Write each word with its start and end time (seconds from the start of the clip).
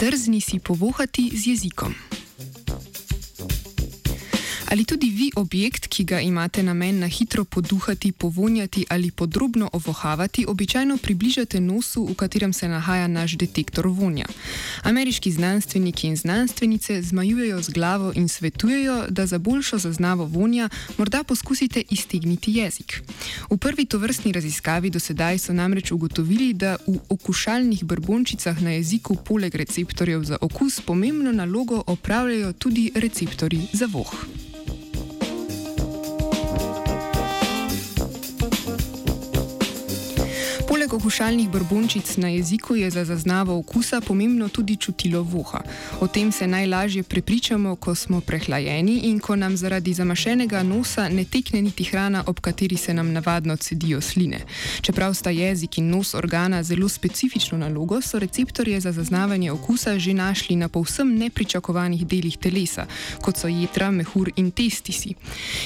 drzni 0.00 0.40
si 0.40 0.60
povohati 0.60 1.30
z 1.36 1.46
jezikom. 1.46 1.94
Ali 4.70 4.84
tudi 4.84 5.10
vi 5.10 5.32
objekt, 5.36 5.86
ki 5.86 6.04
ga 6.04 6.20
imate 6.20 6.62
namen 6.62 6.98
na 6.98 7.06
hitro 7.06 7.44
poduhati, 7.44 8.12
povonjati 8.12 8.84
ali 8.88 9.10
podrobno 9.10 9.70
ovohavati, 9.72 10.44
običajno 10.48 10.96
približate 10.96 11.60
nosu, 11.60 12.04
v 12.04 12.14
katerem 12.14 12.52
se 12.52 12.68
nahaja 12.68 13.08
naš 13.08 13.32
detektor 13.32 13.86
vonja? 13.86 14.26
Ameriški 14.82 15.32
znanstveniki 15.32 16.06
in 16.06 16.16
znanstvenice 16.16 17.02
zmajujejo 17.02 17.62
z 17.62 17.70
glavo 17.70 18.12
in 18.14 18.28
svetujejo, 18.28 19.06
da 19.08 19.26
za 19.26 19.38
boljšo 19.38 19.78
zaznavo 19.78 20.24
vonja 20.24 20.68
morda 20.98 21.24
poskusite 21.24 21.82
iztegniti 21.90 22.52
jezik. 22.52 23.02
V 23.50 23.56
prvi 23.56 23.84
tovrstni 23.84 24.32
raziskavi 24.32 24.90
do 24.90 25.00
sedaj 25.00 25.38
so 25.38 25.52
namreč 25.52 25.90
ugotovili, 25.90 26.52
da 26.52 26.76
v 26.86 26.98
okušalnih 27.08 27.84
brbončicah 27.84 28.62
na 28.62 28.70
jeziku 28.70 29.16
poleg 29.16 29.54
receptorjev 29.54 30.22
za 30.24 30.38
okus 30.40 30.80
pomembno 30.80 31.32
nalogo 31.32 31.82
opravljajo 31.86 32.52
tudi 32.52 32.92
receptorji 32.94 33.66
za 33.72 33.86
voh. 33.86 34.14
Poleg 40.90 41.02
okušalnih 41.02 41.50
brbončic 41.50 42.16
na 42.16 42.28
jeziku 42.28 42.76
je 42.76 42.90
za 42.90 43.04
zaznavo 43.04 43.58
okusa 43.58 44.00
pomembno 44.00 44.48
tudi 44.48 44.76
čutilo 44.76 45.22
voha. 45.22 45.60
O 46.00 46.06
tem 46.06 46.32
se 46.32 46.46
najlažje 46.46 47.02
prepričamo, 47.02 47.76
ko 47.76 47.94
smo 47.94 48.20
prehlajeni 48.20 49.00
in 49.04 49.20
ko 49.20 49.36
nam 49.36 49.56
zaradi 49.56 49.94
zamašenega 49.94 50.62
nosa 50.62 51.08
ne 51.08 51.24
tekne 51.24 51.62
niti 51.62 51.84
hrana, 51.84 52.24
ob 52.26 52.40
kateri 52.40 52.76
se 52.76 52.94
nam 52.94 53.12
navadno 53.12 53.56
cedijo 53.56 54.00
sline. 54.00 54.40
Čeprav 54.80 55.14
sta 55.14 55.30
jezik 55.30 55.78
in 55.78 55.90
nos 55.90 56.14
organa 56.14 56.62
zelo 56.62 56.88
specifično 56.88 57.58
nalogo, 57.58 58.00
so 58.00 58.18
receptorje 58.18 58.80
za 58.80 58.92
zaznavanje 58.92 59.52
okusa 59.52 59.98
že 59.98 60.14
našli 60.14 60.56
na 60.56 60.68
povsem 60.68 61.14
nepričakovanih 61.18 62.06
delih 62.06 62.38
telesa, 62.38 62.86
kot 63.20 63.36
so 63.36 63.48
jedra, 63.48 63.90
mehur 63.90 64.30
in 64.36 64.50
testisi. 64.50 65.14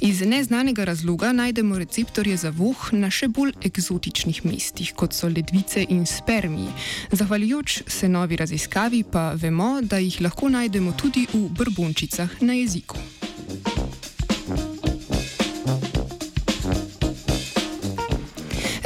Iz 0.00 0.20
neznanega 0.20 0.84
razloga 0.84 1.32
najdemo 1.32 1.78
receptorje 1.78 2.36
za 2.36 2.50
voh 2.50 2.92
na 2.92 3.10
še 3.10 3.28
bolj 3.28 3.52
eksotičnih 3.62 4.44
mestih 4.44 4.94
kot 4.94 5.07
so 5.12 5.28
ledvice 5.28 5.86
in 5.88 6.06
spermiji. 6.06 6.68
Zahvaljujoč 7.12 7.82
se 7.86 8.08
novi 8.08 8.36
raziskavi 8.36 9.04
pa 9.12 9.32
vemo, 9.32 9.80
da 9.82 9.98
jih 9.98 10.20
lahko 10.20 10.48
najdemo 10.48 10.92
tudi 10.92 11.26
v 11.32 11.48
brbončicah 11.48 12.42
na 12.42 12.52
jeziku. 12.52 13.17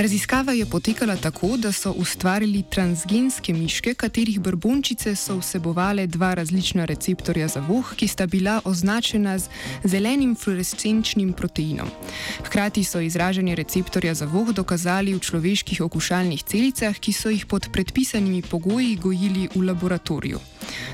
Raziskava 0.03 0.53
je 0.53 0.67
potekala 0.67 1.17
tako, 1.17 1.57
da 1.57 1.73
so 1.73 1.93
ustvarili 1.93 2.65
transgenske 2.71 3.53
miške, 3.55 3.95
katerih 3.95 4.41
brbončice 4.41 5.15
so 5.17 5.37
vsebovale 5.39 6.07
dva 6.07 6.35
različna 6.35 6.85
receptorja 6.85 7.49
za 7.49 7.61
voh, 7.61 7.93
ki 7.97 8.09
sta 8.09 8.27
bila 8.27 8.61
označena 8.65 9.39
z 9.39 9.49
zelenim 9.85 10.35
fluorescenčnim 10.35 11.33
proteinom. 11.33 11.89
Hkrati 12.45 12.85
so 12.85 13.01
izražanje 13.01 13.55
receptorja 13.55 14.15
za 14.15 14.27
voh 14.27 14.51
dokazali 14.51 15.15
v 15.15 15.21
človeških 15.21 15.81
okušalnih 15.81 16.43
celicah, 16.43 16.99
ki 16.99 17.13
so 17.13 17.31
jih 17.31 17.47
pod 17.47 17.71
predpisanimi 17.73 18.43
pogoji 18.43 18.97
gojili 18.97 19.49
v 19.55 19.63
laboratoriju. 19.63 20.41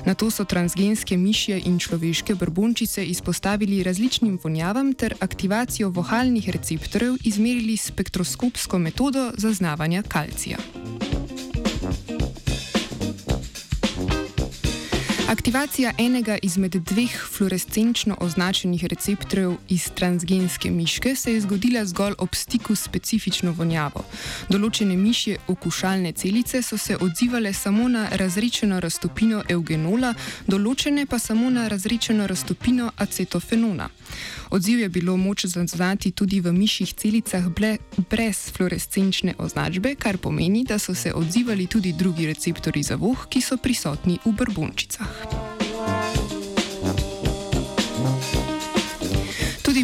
Na 0.05 0.13
to 0.13 0.31
so 0.31 0.45
transgenske 0.45 1.17
mišje 1.17 1.61
in 1.65 1.79
človeške 1.79 2.35
brbončice 2.35 3.05
izpostavili 3.05 3.83
različnim 3.83 4.39
vonjavam 4.43 4.93
ter 4.93 5.13
aktivacijo 5.19 5.89
vohalnih 5.89 6.49
receptorjev 6.49 7.15
izmerili 7.23 7.77
s 7.77 7.87
spektroskopsko 7.87 8.79
metodo 8.79 9.31
zaznavanja 9.37 10.03
kalcija. 10.07 10.57
Aktivacija 15.29 15.91
enega 15.97 16.37
izmed 16.41 16.75
dveh 16.75 17.11
fluorescenčno 17.31 18.17
označenih 18.19 18.85
receptorjev 18.85 19.51
iz 19.69 19.89
transgenske 19.91 20.71
miške 20.71 21.15
se 21.15 21.33
je 21.33 21.41
zgodila 21.41 21.85
zgolj 21.85 22.13
ob 22.17 22.29
stiku 22.33 22.75
s 22.75 22.83
specifično 22.83 23.51
vonjavo. 23.51 24.01
Določene 24.49 24.97
mišje 24.97 25.37
okušalne 25.47 26.11
celice 26.11 26.63
so 26.65 26.77
se 26.77 26.97
odzivale 26.97 27.53
samo 27.53 27.87
na 27.87 28.07
razrečeno 28.11 28.79
raztopino 28.79 29.43
eugenola, 29.49 30.15
določene 30.47 31.05
pa 31.05 31.19
samo 31.19 31.49
na 31.49 31.67
razrečeno 31.67 32.27
raztopino 32.27 32.89
acetofenona. 32.97 33.89
Odziv 34.49 34.79
je 34.79 34.89
bilo 34.89 35.17
moč 35.17 35.45
zaznati 35.45 36.11
tudi 36.11 36.39
v 36.41 36.53
mišjih 36.53 36.93
celicah 36.93 37.45
brez 38.09 38.49
fluorescenčne 38.57 39.35
označbe, 39.37 39.93
kar 39.95 40.17
pomeni, 40.17 40.63
da 40.65 40.79
so 40.79 40.95
se 40.95 41.13
odzivali 41.13 41.67
tudi 41.67 41.93
drugi 41.93 42.25
receptori 42.25 42.83
za 42.83 42.95
voh, 42.95 43.27
ki 43.29 43.41
so 43.41 43.57
prisotni 43.61 44.17
v 44.25 44.33
brbončicah. 44.33 45.18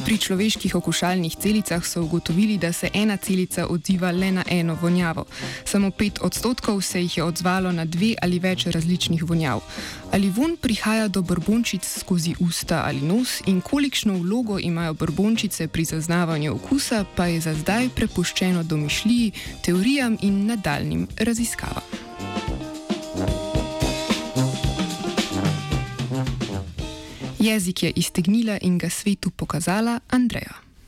Pri 0.06 0.22
človeških 0.22 0.76
okušalnih 0.76 1.36
celicah 1.36 1.82
so 1.86 2.04
ugotovili, 2.04 2.58
da 2.58 2.70
se 2.74 2.90
ena 2.94 3.18
celica 3.18 3.66
odziva 3.68 4.12
le 4.12 4.32
na 4.32 4.44
eno 4.48 4.78
vonjavo. 4.82 5.26
Samo 5.66 5.92
pet 5.92 6.20
odstotkov 6.22 6.82
se 6.82 7.02
jih 7.02 7.18
je 7.18 7.24
odzvalo 7.24 7.72
na 7.72 7.86
dve 7.86 8.14
ali 8.22 8.40
več 8.40 8.66
različnih 8.66 9.24
vonjav. 9.24 9.64
Ali 10.12 10.30
von 10.30 10.58
prihaja 10.62 11.08
do 11.08 11.22
brbončic 11.22 11.82
skozi 12.00 12.36
usta 12.40 12.84
ali 12.86 13.02
nos 13.02 13.42
in 13.46 13.62
kolikšno 13.62 14.18
vlogo 14.18 14.60
imajo 14.60 14.94
brbončice 14.94 15.68
pri 15.68 15.86
zaznavanju 15.86 16.54
okusa, 16.54 17.06
pa 17.16 17.26
je 17.26 17.42
za 17.42 17.54
zdaj 17.54 17.90
prepuščeno 17.96 18.64
domišljiji, 18.64 19.32
teorijam 19.62 20.18
in 20.22 20.46
nadaljnim 20.46 21.08
raziskavam. 21.18 21.84
Jezik 27.46 27.84
je 27.84 27.92
iztegnila 27.96 28.58
in 28.62 28.78
ga 28.78 28.90
svetu 28.90 29.30
pokazala 29.30 30.00
Andreja. 30.10 30.65